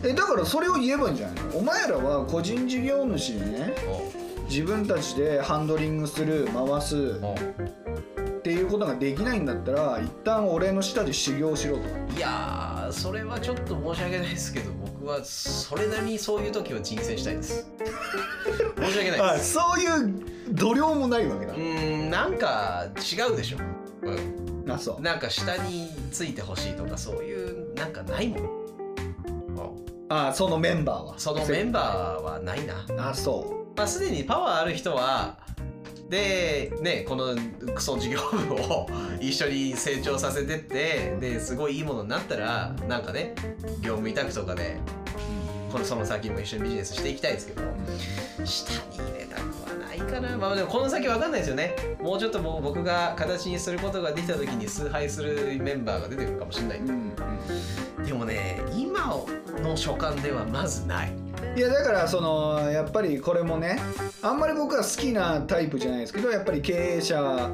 [0.03, 1.57] えだからそれを言えばいいんじゃないの？
[1.57, 7.19] お前らは個人事業主でねお自分たちでハンドリングする回す。
[7.21, 11.83] おっていうことができないんだったら一旦俺の下で修行しろと。
[12.15, 14.71] いやーそれはちょっと申し訳ないですけど
[15.05, 17.67] 僕はそれなりにそういう時は人選したいです。
[18.75, 19.21] 申し訳ない。
[19.21, 21.53] あですそういう度量もないわけだ。
[21.53, 23.57] うーんなんか違うでしょ、
[24.01, 25.01] うん、あそう。
[25.01, 28.39] なんか下についてほしいとかそういうなんかないもん。
[28.39, 28.49] うん
[30.07, 31.13] あそのメンバーは。
[31.17, 32.83] そのメンバーはないな。
[32.97, 35.37] あそまあ、すでにパワーある人は
[36.09, 37.35] でねこの
[37.73, 38.87] クソ事業部を
[39.19, 43.33] 一緒に成長させてってですごいいいものになったらなんかね
[43.81, 44.77] 業務委託とかで
[45.71, 47.61] このその先も一緒にビジネスしていきたいですけど。
[48.45, 50.37] 下に入れたくはないかな。
[50.37, 51.75] まあでもこの先わかんないですよね。
[52.01, 56.79] もうちょっともう僕が形にすることができた時に崇拝するメンバーが出てくるかもしれない。
[56.79, 57.13] うん、
[57.97, 58.05] うん。
[58.05, 59.21] でもね今
[59.61, 61.13] の所感ではまずない
[61.55, 63.79] いやだからそのやっぱりこれもね
[64.21, 67.49] あんまり僕は好きなタイプじゃないですけどやっぱり経営者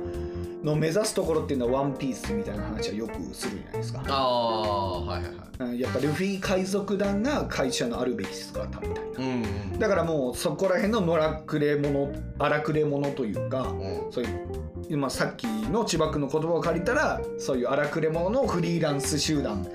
[0.63, 4.03] の目指すところっていうのはワンピースみたいな話はよくするじゃないですか。
[4.07, 5.35] ああはいはいはい。
[5.35, 14.11] うんやっぱルフィ海賊団が会社のあるべき姿みたいなうんだからもうそこら辺の野良くれ者荒くれ者というかうんうん。
[14.11, 14.47] そういう
[14.89, 19.65] 今さっきの千葉君の言葉を借りたらそういう荒くれ者のフリーランス集団。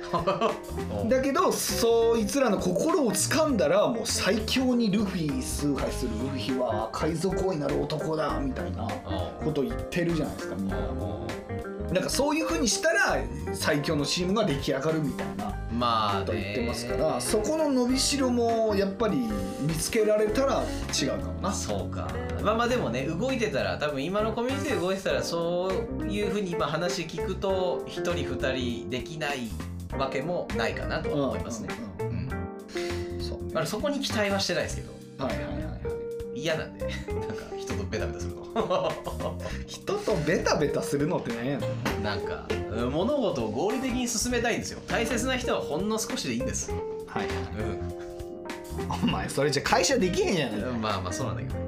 [1.08, 6.10] だけどそいつらの心を掴んだらもう最強にルフィ崇拝する。
[6.22, 8.88] ルフィは海賊王になる男だみたいな
[9.44, 10.76] ことを言ってるじゃないですかみんな
[11.92, 13.18] なんかそういう風にしたら
[13.55, 19.29] 最強のチームが出来上がるみたいなまあことを言ってますからねそこの伸びしろもやっぱり
[19.61, 20.64] 見つけられたら
[21.01, 21.53] 違うかもな。
[21.53, 22.09] そうか。
[22.42, 25.70] まあまあでもね動いてたら多分今のコミュニティで動いてたらそ
[26.01, 29.49] ういうふうに今話聞くと1人2人できない
[29.96, 31.68] わけもないかなとは思いますね、
[33.20, 33.53] そうね。
[33.53, 34.96] まあ、そこに期待はしてないですけど。
[35.25, 35.86] はいはいはいはい
[36.46, 36.87] 嫌なんで。
[36.87, 36.94] なんか
[37.59, 38.46] 人とベタベタするの。
[39.66, 41.66] 人とベタベタするのって何やね
[42.00, 42.02] ん。
[42.02, 44.80] なんかうん物事を合理的に進めたいんですよ。
[44.87, 46.70] 大切な人はほんの少しでいいんです。
[47.06, 48.06] はいうん。
[49.02, 51.66] お前それじゃ会社できへんやないか、まあまあそうなんだけどね、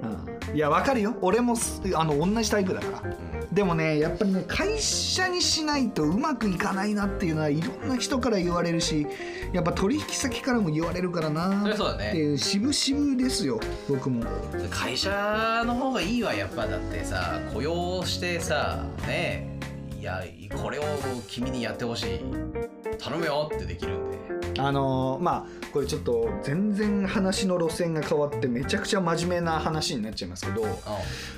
[0.51, 1.17] うん、いやわかるよ。
[1.23, 3.17] 俺もすあの同じタイプだから
[3.53, 9.07] でもねやっぱりね会社にしないとうまくいかないなっていうのはいろんな人から言われるし
[9.53, 12.11] やっぱ取引先からも言われるからそなそうだね。
[12.11, 13.59] っていう渋々ですよ
[13.89, 14.23] 僕も。
[14.71, 19.59] 会社の方がいいわやっぱだってさ雇用してさね
[19.99, 20.23] いや
[20.63, 20.83] これを
[21.27, 22.21] 君にやってほしい。
[22.99, 24.19] 頼むよってできるんで
[24.59, 30.65] あのーまあこれちょっと全然話の路線が変わってめちゃくちゃ真面目な話になっちゃいますけど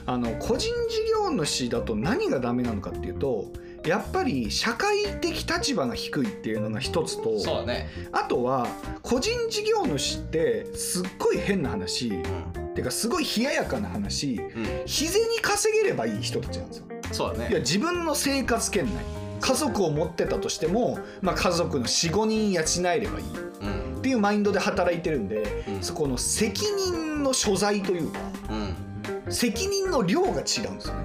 [0.06, 3.46] あの個人事業主だと何がダメなのかっていうと
[3.84, 7.88] やっぱり社会的立場が低いっていうのが一つとそうだね。
[8.12, 8.66] あとは
[9.02, 12.18] 個人事業主ってすっごい変な話う
[12.60, 12.74] ん。
[12.74, 14.64] てかすごい冷ややかな話うん。
[14.86, 16.84] 日銭稼げればいい人たちなんですよ。
[16.90, 17.58] いやそうだね。
[17.60, 18.92] 自分の生活圏内
[19.40, 23.26] 家族を持ってたとしても、まあ、家族の45人養えればいい。
[23.62, 23.98] うん。
[23.98, 25.82] っていうマインドで働いてるんで、うん。
[25.82, 28.18] そこの責任の所在というか
[28.50, 29.32] うん。
[29.32, 31.04] 責任の量が違うんですよね。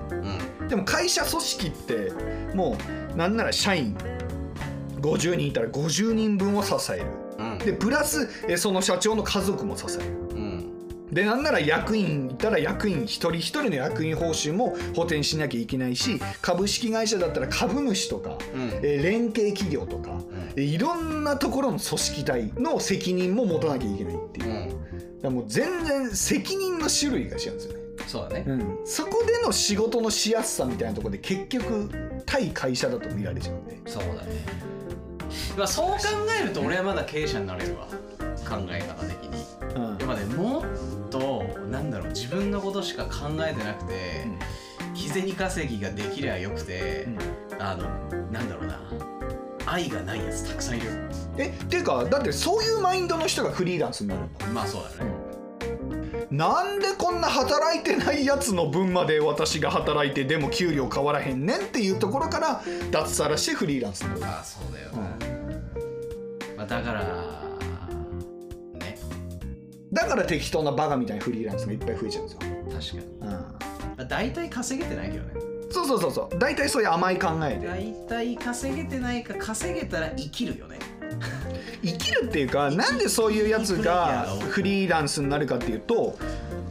[0.61, 0.67] うん。
[0.67, 2.11] でも会社組織って
[2.53, 2.77] も
[3.13, 3.95] うなんなら社員
[5.01, 7.05] 50人いたら50人分を支える。
[7.39, 7.57] うん。
[7.59, 10.19] でプラスえその社長の家族も支える。
[10.19, 10.24] うん
[11.15, 18.69] でなんなら役員いたら役員一人一人の役員報酬も補填しなきゃいけないし株式会社だったら株主とか、うん。
[18.83, 20.19] えー連携企業とか、
[20.55, 24.49] えいろんなところの組織体の責任も持たなきゃいけないっていう。
[24.49, 25.21] う、ん。
[25.21, 28.45] らもう全然責任の種類が違うんですよね、そうだね。
[28.47, 31.89] うん、そこでの仕事のしやすさみたいなところで結局
[32.25, 33.79] 対会社だと見られちゃうんで。
[33.85, 34.45] そうだね。
[35.57, 35.97] まあそう考
[36.41, 37.87] えると俺はまだ経営者になれるわ。
[38.45, 39.83] 考え方的にうん。
[39.83, 44.27] やっぱねもっとなんだろう自分のことしか考えてなくて、
[44.93, 47.07] 日銭稼ぎができりゃよくて、
[47.59, 47.83] あの
[48.31, 48.79] なんだろうな
[49.65, 51.09] 愛がないやつたくさんいる。
[51.37, 55.11] えっていうかだってそういうマインドの人がフリーランスになるんだまあそうだね、
[56.31, 62.61] なんでこんな働いてないやつの分まで私が働いてでも給料変わらへんねんっていうところから
[62.91, 64.33] 脱サラしてフリーランスになる。
[64.33, 64.97] ああそうだよな、
[66.55, 67.44] まあ、だからね
[69.95, 73.57] だから適当なバカみたいなフリーランスがいっぱい増えちゃうんですよ、確かに、うん、ま
[73.97, 75.31] あ、大体稼げてないけどね。
[75.71, 76.39] そうそうそうそう。
[76.39, 77.67] 大体そういう甘い考えで。
[77.67, 80.79] 大体稼げてないか稼げたら生きるよね。
[81.83, 86.17] 生きるっていうかなんでそういうやつがフリーランスになるかっていうと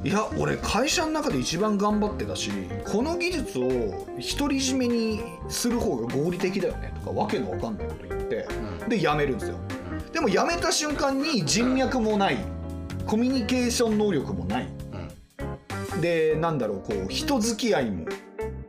[0.03, 2.51] いや俺会社の中で一番頑張ってたし
[2.85, 8.47] この技術を独り占めにする方が合理的だよねとかわけのわかんないこと言って
[8.83, 8.89] うん。
[8.89, 9.57] で辞めるんですよ。
[10.13, 12.39] でも辞めた瞬間に人脈もない
[13.07, 14.69] コミュニケーション能力もない。
[15.93, 16.01] うん。
[16.01, 18.07] でなんだろうこう人付き合いも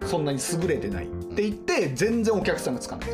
[0.06, 1.06] そんなに優れてない。
[1.06, 3.10] って言って全然お客さんがつかない。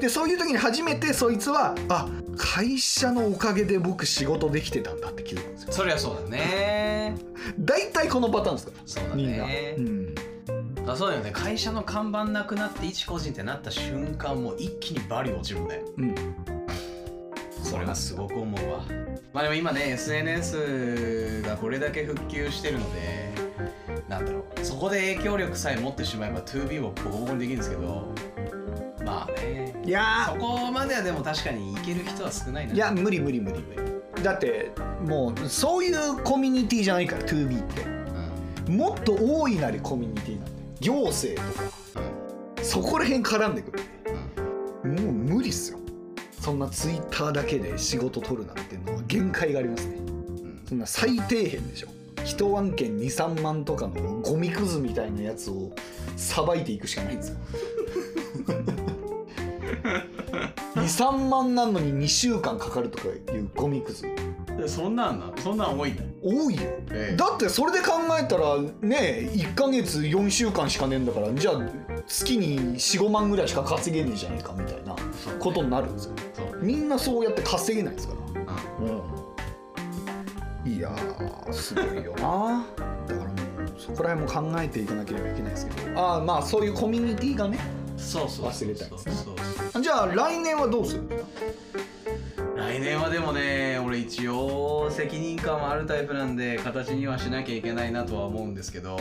[0.00, 5.72] でそういう時に初めてそいつはあ会社のおかげで僕仕事できてたんだって気づくんですよ。
[5.72, 7.16] そりゃそうだね。
[7.58, 10.14] 大体このパターンですかそうだらみんな、ねうん、
[10.86, 11.30] あそうだよね。
[11.32, 16.14] 会社の看板なくなって一個人ってなった瞬間もう一気にバリ落ちるんだようん、
[17.62, 18.84] それはすごく思うわ
[19.32, 23.30] まあでも今ね SNS がこれだけ普及してるので
[24.08, 24.64] なんだろう。
[24.64, 28.12] そこで影響力さえ持ってしまえば 2B をボコボコにできるんですけど
[29.04, 29.72] まあね。
[29.84, 30.32] いや。
[30.34, 32.74] そこまではでも確かにいける人は少ないな。
[32.74, 33.74] いや無理無理無理無
[34.16, 34.22] 理。
[34.22, 34.72] だって
[35.06, 37.82] もうそういうコミュニティじゃないから 2B って。
[38.68, 38.76] うん。
[38.76, 40.56] もっと大いなるコミュニティなんだよ。
[40.80, 41.64] 行政とか。
[42.62, 43.80] そこら辺絡んでくる。
[44.84, 44.98] うん。
[44.98, 45.78] もう無理っすよ。
[46.40, 49.96] そんなツイッターだけで仕事取るなんてのは限界がありますね。
[49.96, 50.62] うん。
[50.68, 51.88] そんな最底辺でしょ。
[52.24, 55.72] 一案件23万とかのゴミくずみたいなやつを
[56.16, 57.36] さばいていくしかないんですよ。
[60.76, 64.06] 23万なのに2週間かかるとかいうゴミくず。
[64.06, 66.62] うんそんなんなそんなん多いんだ多いよ。
[66.90, 67.16] ええ。
[67.16, 71.60] だってそれで考えたらね1ヶ月4週間しかねえんだからじゃあ
[72.06, 74.94] 月に45万ぐらいしか稼げねえじゃねえかみたいな
[75.38, 76.12] ことになるんですよ。
[76.34, 76.62] そう。
[76.62, 78.39] みんなそうやって稼げないですから
[78.80, 78.84] う
[80.68, 80.72] ん。
[80.72, 82.14] いやーすごいよ。
[82.20, 82.66] な
[83.08, 86.00] だからもうそこら辺も考えていかなければいけないですけど。
[86.00, 87.58] ああまあそういうコミュニティがね
[87.96, 89.14] そうそう忘れたいですね。
[89.14, 89.34] そう
[89.72, 91.02] そうじゃあ来年はどうする？
[92.56, 98.98] 来年はでもね俺一応責任感はあるタイプなんで形にはしなきゃいけないなとは思うんですけど、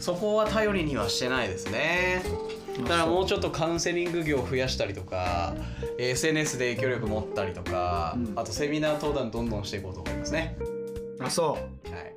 [0.00, 2.22] そこは頼りにはしてないですね
[2.82, 5.54] だからもうちょっとカウンセリング業を増やしたりとか
[5.98, 8.32] SNS で影響力持ったりとか、うん。
[8.36, 10.56] あとセミナー登壇どんどんしていこうと思いますね。
[11.20, 11.90] あそう。
[11.92, 12.14] はい。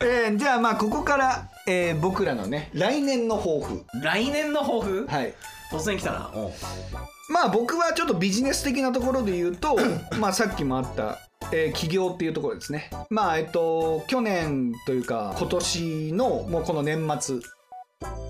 [0.00, 3.84] えーじゃあまあここから、えー僕らのね来年の抱負。
[4.02, 5.34] 来年の抱負、はい。
[5.72, 6.30] 突然来たな。
[7.30, 9.76] まあ僕はちょっとビジネス的なところで言うと
[10.18, 11.18] まあさっきもあった、
[11.52, 12.90] えー起業っていうところですね。
[13.10, 17.40] まあえっと去年というか今年のもうこの年末。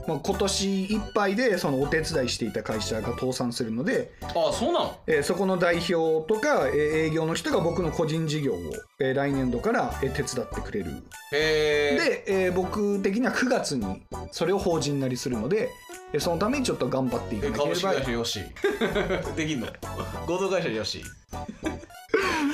[0.07, 6.77] もう今年いっぱいでそのお手伝いしていた会社が倒産するので、あそうなのえーそこの代表とか、えー
[7.09, 8.59] 営業の人が僕の個人事業を、
[8.99, 10.93] えー来年度から、えー手伝ってくれる。
[11.35, 15.69] へえで、えー僕的には9月にそれを法人なりするので
[16.15, 18.41] えーそのためにちょっと頑張っていかなけ株式れば会社よし。
[19.37, 19.67] できんの？
[20.27, 21.03] 合同会社よし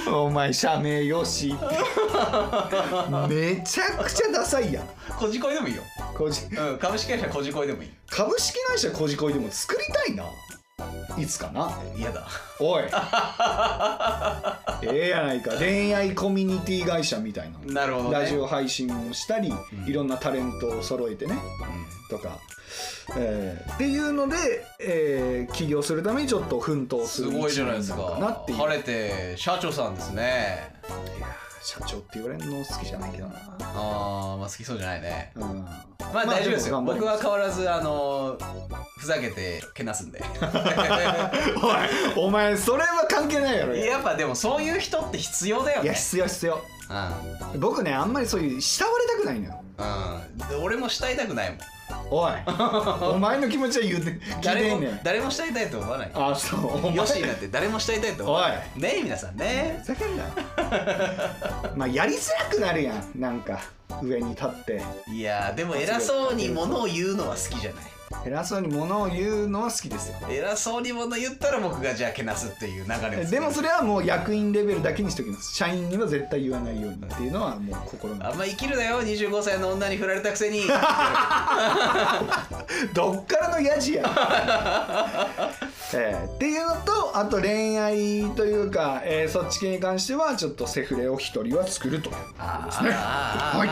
[0.07, 1.55] お前社名よし。
[3.29, 4.89] めちゃくちゃダサいやん。
[5.19, 5.83] こじこいでもいいよ、
[6.17, 7.91] こじうん、株式会社こじこいでもいい。
[8.09, 10.25] 株式会社こじこいでも作りたいな
[11.19, 11.71] いつかな？
[11.97, 12.27] 嫌だ。
[12.59, 12.83] おい。
[14.83, 15.53] ええやないか。
[15.53, 17.83] 恋愛コミュニティ会社みたいな。
[17.83, 19.89] なるほど、ね、ラジオ配信をしたり、うん。
[19.89, 21.39] いろんなタレントを揃えてね。
[22.11, 22.39] とか、
[23.17, 24.37] えーっていうので、
[24.81, 30.75] えー起業するためにちょっと奮闘するすごいじゃないです一か年なっていう晴れて社長さんですね。
[31.17, 33.35] いやー社長って言われるの好きじゃないけどな。
[33.59, 35.33] あーまあ好きそうじゃないね。
[35.35, 35.43] うん。
[36.13, 38.39] まあ大丈夫ですよ、も頑張り僕は変わらずあの
[38.99, 40.23] ふざけてけなすんで。
[42.17, 43.75] おいお前それは関係ないやろ。
[43.75, 45.85] やっぱでもそういう人って必要だよね。
[45.85, 46.63] いや必要必要。
[47.59, 49.61] 僕ねあんまりそういう慕われたくないのよ。
[49.79, 51.59] うん、うん、で俺も慕いたくないもん
[52.11, 52.33] おい。
[53.15, 56.11] お前の気持ちは言うて誰も誰も慕いたいと思わない。
[56.15, 56.95] あそう。
[56.95, 58.71] よしなんて誰も慕いたいと思わない。
[58.77, 59.79] おねえ皆さんね。
[59.83, 60.25] ふざけんな。
[61.77, 63.61] まあやりづらくなるやんなんか
[64.03, 64.83] 上に立って。
[65.13, 67.85] いやーでも偉そうにものを言うのは好きじゃない
[68.27, 70.17] 偉そうに物を言うのは好きですよ。
[70.31, 75.55] 偉そうにもの言ったら僕がじゃあけなすっていう流れでもそれはもう役員レベルだけにしておきます。
[75.55, 79.01] 社員には絶対言わないようにっていうのはもう心のあんま生きるなよ。
[79.03, 80.63] 25歳の女に振られたくせに。
[82.95, 84.05] どっからのヤジや、
[85.95, 92.91] えーっていうのとあと恋愛というか、えーそっち系に関してはちょっとセフレを一人は作るというあですね。
[92.93, 93.69] あはい。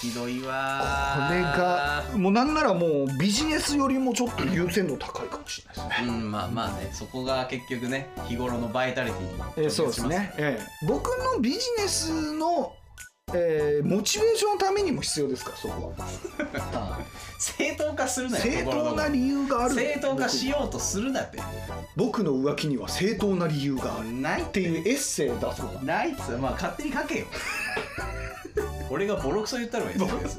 [0.00, 12.72] ひどいわこれがもうなんならもうビジネスよりもちょっと優先度高いかもしれないですね、うんまあまあねそこが結局ね日頃のバイタリティにえーそうですね、えー僕のビジネスの、
[13.34, 16.98] えーモチベーションのためにも必要ですからそこは。
[17.38, 21.38] 正当化するなよ正当な理由がある正当化しようとするなって。
[21.96, 27.26] 僕の浮気には正当な理由があるないっていうエッセイ出そうかなないっつうまあ勝手に書けよ。
[28.90, 30.38] 俺がボロクソ言ったらいいです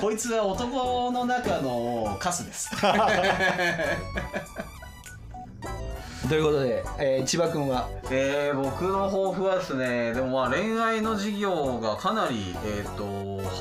[0.00, 2.70] こいつは男の中のカスです。
[6.28, 7.88] ということで、えー千葉君は？
[8.10, 13.04] えー、僕の抱負はですねでもまあ恋愛の事業がかなり、えー、と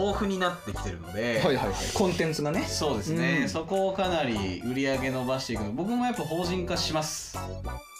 [0.03, 1.73] 豊富になってきてるので、はいはいはい。
[1.93, 2.63] コンテンツがね。
[2.67, 3.49] そうですね、うん。
[3.49, 5.73] そこをかなり売り上げ伸ばしていくの。
[5.73, 7.37] 僕もやっぱ法人化します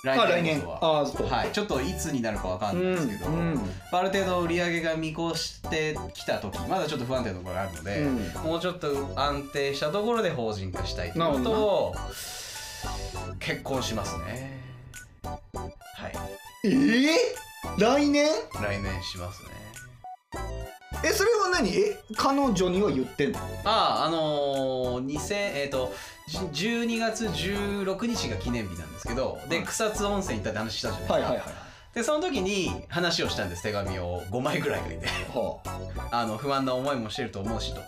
[0.06, 1.02] 来年こそは。
[1.02, 1.28] あそう。
[1.28, 3.60] はい、ちょっといつになるかわかんないですけど、うん。
[3.92, 8.44] ある程度売り上げが見越してきた時まだちょっと不安定なところがあるので、うん。
[8.44, 11.96] もうちょっと安定したところで法人化したいというのなると
[13.40, 14.62] 結婚しますね。
[15.24, 15.32] は
[16.08, 16.14] い。
[16.66, 17.08] えー、
[17.80, 18.30] 来年？
[18.62, 19.50] 来年しますね
[21.06, 21.70] えそれは何？
[21.78, 23.40] え彼女には言ってんの？
[23.64, 25.94] あああのー、2000えっ、と
[26.28, 26.38] じ
[26.78, 33.64] 12月16日が記念日なんですけどで草津温泉行ったって話したじゃないですか、はいはいはいでその時に話をしたんです。
[33.64, 35.08] 手紙を5枚ぐらい書いて。
[35.34, 35.62] は
[36.12, 36.26] あ。
[36.28, 37.82] の不安な思いもしてると思うしと。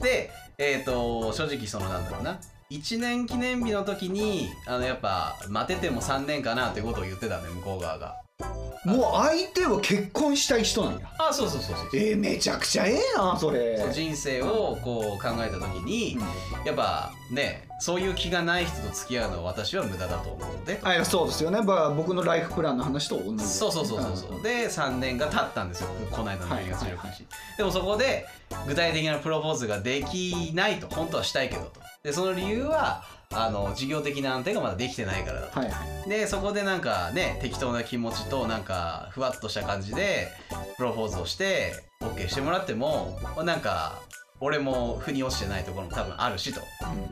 [0.00, 2.40] で、えっ、と、正直そのなんだろうな。
[2.70, 8.16] 1年記念日の時に、あの、やっぱ、待てても3年かなってことを言ってたんで、向こう側が。
[8.42, 11.10] あもう相手は結婚したい人なんや。
[11.18, 11.88] あ、そうそうそうそう。
[11.92, 13.76] えー、めちゃくちゃええなそれ。
[13.76, 16.18] そう人生をこう考えた時に、
[16.64, 20.80] やっぱね、そういう気がない人と付き合うのは私は無駄だと思うので。
[20.82, 23.44] あそうですよね、まあ、僕のライフプランの話と同じ。
[23.44, 24.42] そうそうそうそうそう。
[24.42, 25.88] で3年が経ったんですよ。
[26.10, 27.26] この間の12月16日、はいはいはい。
[27.58, 28.26] でもそこで
[28.66, 31.80] 具体的なプロポーズができないと本当はしたいけどと。
[32.02, 35.60] でその理由はあの事業的な安定がまだできてないからだと。
[35.60, 36.08] はいはい。
[36.08, 40.28] でそこでなんかね適当な気持ちとなんかふわっとした感じで
[40.76, 44.00] プロポーズをして OK してもらってもなんか
[44.40, 46.60] 俺も腑に落ちてないところも多分あるしと。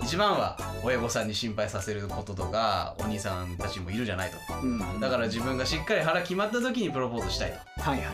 [0.02, 4.36] 一番は親御さんに心配させることとかお兄さんたちもいるじゃないと。
[4.62, 8.12] うん、うんだから自分がしっかり腹決まった時にプロポーズしたいはいはいは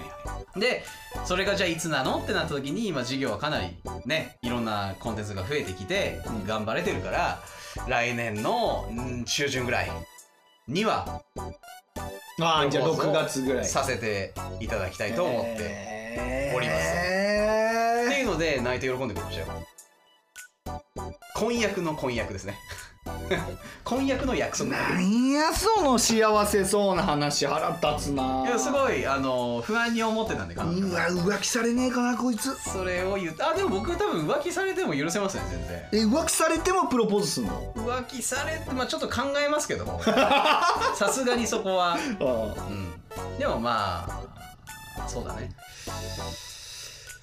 [0.54, 0.60] と。
[0.60, 0.84] で、
[1.24, 3.76] それがじゃあいつなのってなった時に、今事業はかなり
[4.06, 7.40] ね、いろんなコンテンツが増えてきて、頑張れてるから、
[7.88, 9.90] 来年のうん中旬ぐらい
[10.68, 11.22] には、
[12.38, 16.04] いああじゃあ6プロポーズを月ぐらいさせていただきたいと思って。
[16.14, 20.80] ておりますえっていうので、泣いて喜んでくれましたよ。
[21.34, 22.56] 婚約の婚約ですね。
[23.84, 24.70] 婚約の約束。
[24.70, 28.42] なんやその幸せそうな話腹立つな。
[28.46, 30.64] いやすごいあの不安に思ってたんでうわ
[31.08, 32.54] 浮気されねえかなこいつ。
[32.70, 35.88] それを言ってあでも僕多分浮気されても許せますね全然。
[35.92, 37.72] え浮気されてもプロポーズすんの？
[37.74, 40.00] 浮気されてまあちょっと考えますけども。
[40.96, 41.94] さすがにそこは。
[41.94, 41.98] あ。
[42.68, 43.38] うん。
[43.38, 45.50] でもまあそうだね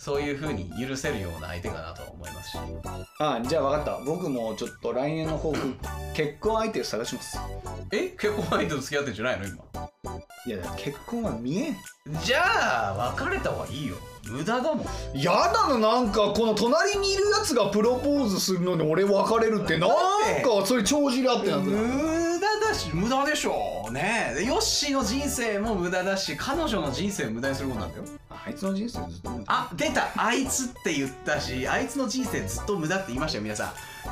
[0.03, 2.57] そういうふうに許せるような相手かなと思いますし。
[3.19, 4.03] あじゃあ分かった。
[4.03, 5.75] 僕もちょっと来年の抱負
[6.15, 7.37] 結婚相手を探します。
[7.91, 8.09] え？
[8.09, 9.45] 結婚相手と付き合ってんじゃないの？
[9.45, 9.63] 今。
[10.47, 11.75] いや結婚は見えん
[12.23, 13.95] じゃあ別れた方がいいよ。
[14.23, 14.85] 無駄だもん。
[15.13, 19.95] やだななんかこの隣にいるやつがプロポーズするのに俺別れるってなんか
[20.65, 24.33] それ帳尻あってなんか無駄だし無駄でしょね。
[24.37, 28.03] えヨッシーの人生も無駄だし彼女の人生を無駄にすることなんだよ。
[28.29, 30.09] あいつの人生ずっとあ出た。
[30.15, 33.67] あいつって言ったしあいつの人生ずっと無駄って言いましたよ皆さん。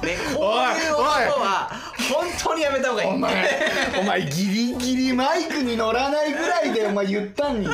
[0.06, 0.46] ねこう
[0.78, 1.04] いう男
[1.42, 1.72] は
[2.14, 3.10] 本当にやめた方がいい。
[3.10, 3.50] お前
[4.00, 7.68] お前ギリギリマイクに乗らないぐらいでお前言ったんに。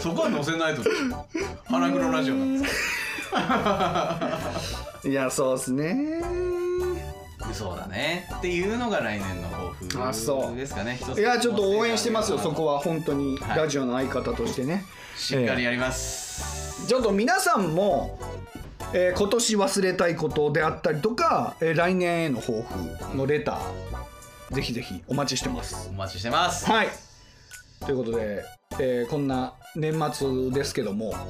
[0.00, 0.82] そこは載せないと。
[1.66, 2.74] 腹黒ラジオなんです。
[5.08, 6.65] いやそうっすね
[7.52, 8.28] そうだね。
[8.38, 10.56] っていうのが来年の抱負あそう。
[10.56, 10.98] ですかね。
[11.16, 13.38] いやちょっと応援してますよそこは本当に。
[13.38, 13.58] はい。
[13.58, 14.84] ラジオの相方としてね、
[15.16, 18.18] しっかりやります、ちょっと皆さんも、
[18.92, 25.88] えー今年忘れたいことであったりとか、えー来年への抱負のレターぜひぜひお待ちしてます。
[25.90, 26.70] お待ちしてます。
[26.70, 26.88] はい。
[27.80, 28.44] ということで、
[28.78, 31.20] えーこんな年末ですけどもはい。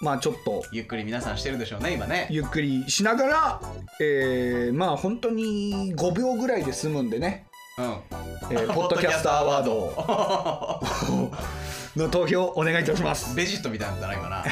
[0.00, 2.28] まあちょっとゆっくり皆さんしてるでしょうね今ね。
[2.30, 3.60] ゆっくりしながら、
[4.00, 7.46] えーまあ本当に5秒ぐらいで済むんでね、
[7.78, 7.84] うん。
[8.50, 10.80] えーポッドキャストアワード
[11.96, 13.34] の投票お願いいたします。
[13.34, 14.44] ベジットみたいなんじゃないかな。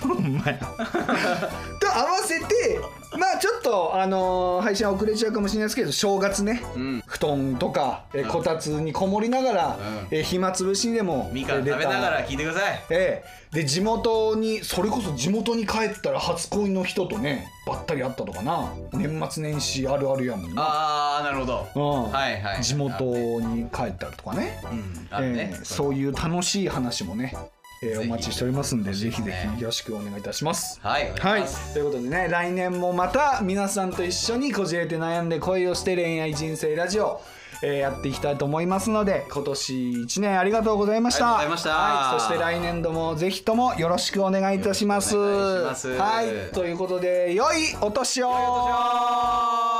[0.00, 0.54] ほんまや。
[0.58, 2.80] と合わせて
[3.18, 6.62] まあちょっとあのー配信は遅れちゃうかもしれないですけど正月ね。
[6.74, 7.02] うん。
[7.06, 8.30] 布団とか、えーうん。
[8.30, 10.08] こたつにこもりながら、うん。
[10.10, 12.82] えー暇つぶしでもみかん食べながら聞いてください。
[12.90, 13.46] ええ。
[13.52, 18.72] で地元にそれこそ地元に帰ったら初恋の人とねばったり会ったとかな。
[18.92, 21.66] 年末年始あるあるやもんな、ああなるほど。
[21.74, 22.12] うん。
[22.12, 23.04] はいはい地元
[23.40, 24.58] に帰ったとかね。
[24.64, 25.08] うん。
[25.10, 25.50] あるね。
[25.54, 27.34] えーそういう楽しい話もね、
[27.82, 30.80] えーお待ちしておりますんでぜひぜひよろしくお願いいたします。
[30.82, 31.44] はいおはい。
[31.74, 37.20] ということでね来年もまた皆さんと一緒にこじれて悩んで恋をして恋愛人生ラジオ、
[37.62, 41.38] えーやっていきたいと思いますので今年1年ありがとうございました。
[41.38, 42.06] ありがとうございました。
[42.10, 45.08] はい、そして来年度もぜひともよろしくお願いいたします。
[45.08, 45.88] いします。
[45.96, 46.52] はい。
[46.52, 48.28] ということで良いお年を。
[48.30, 49.75] お年を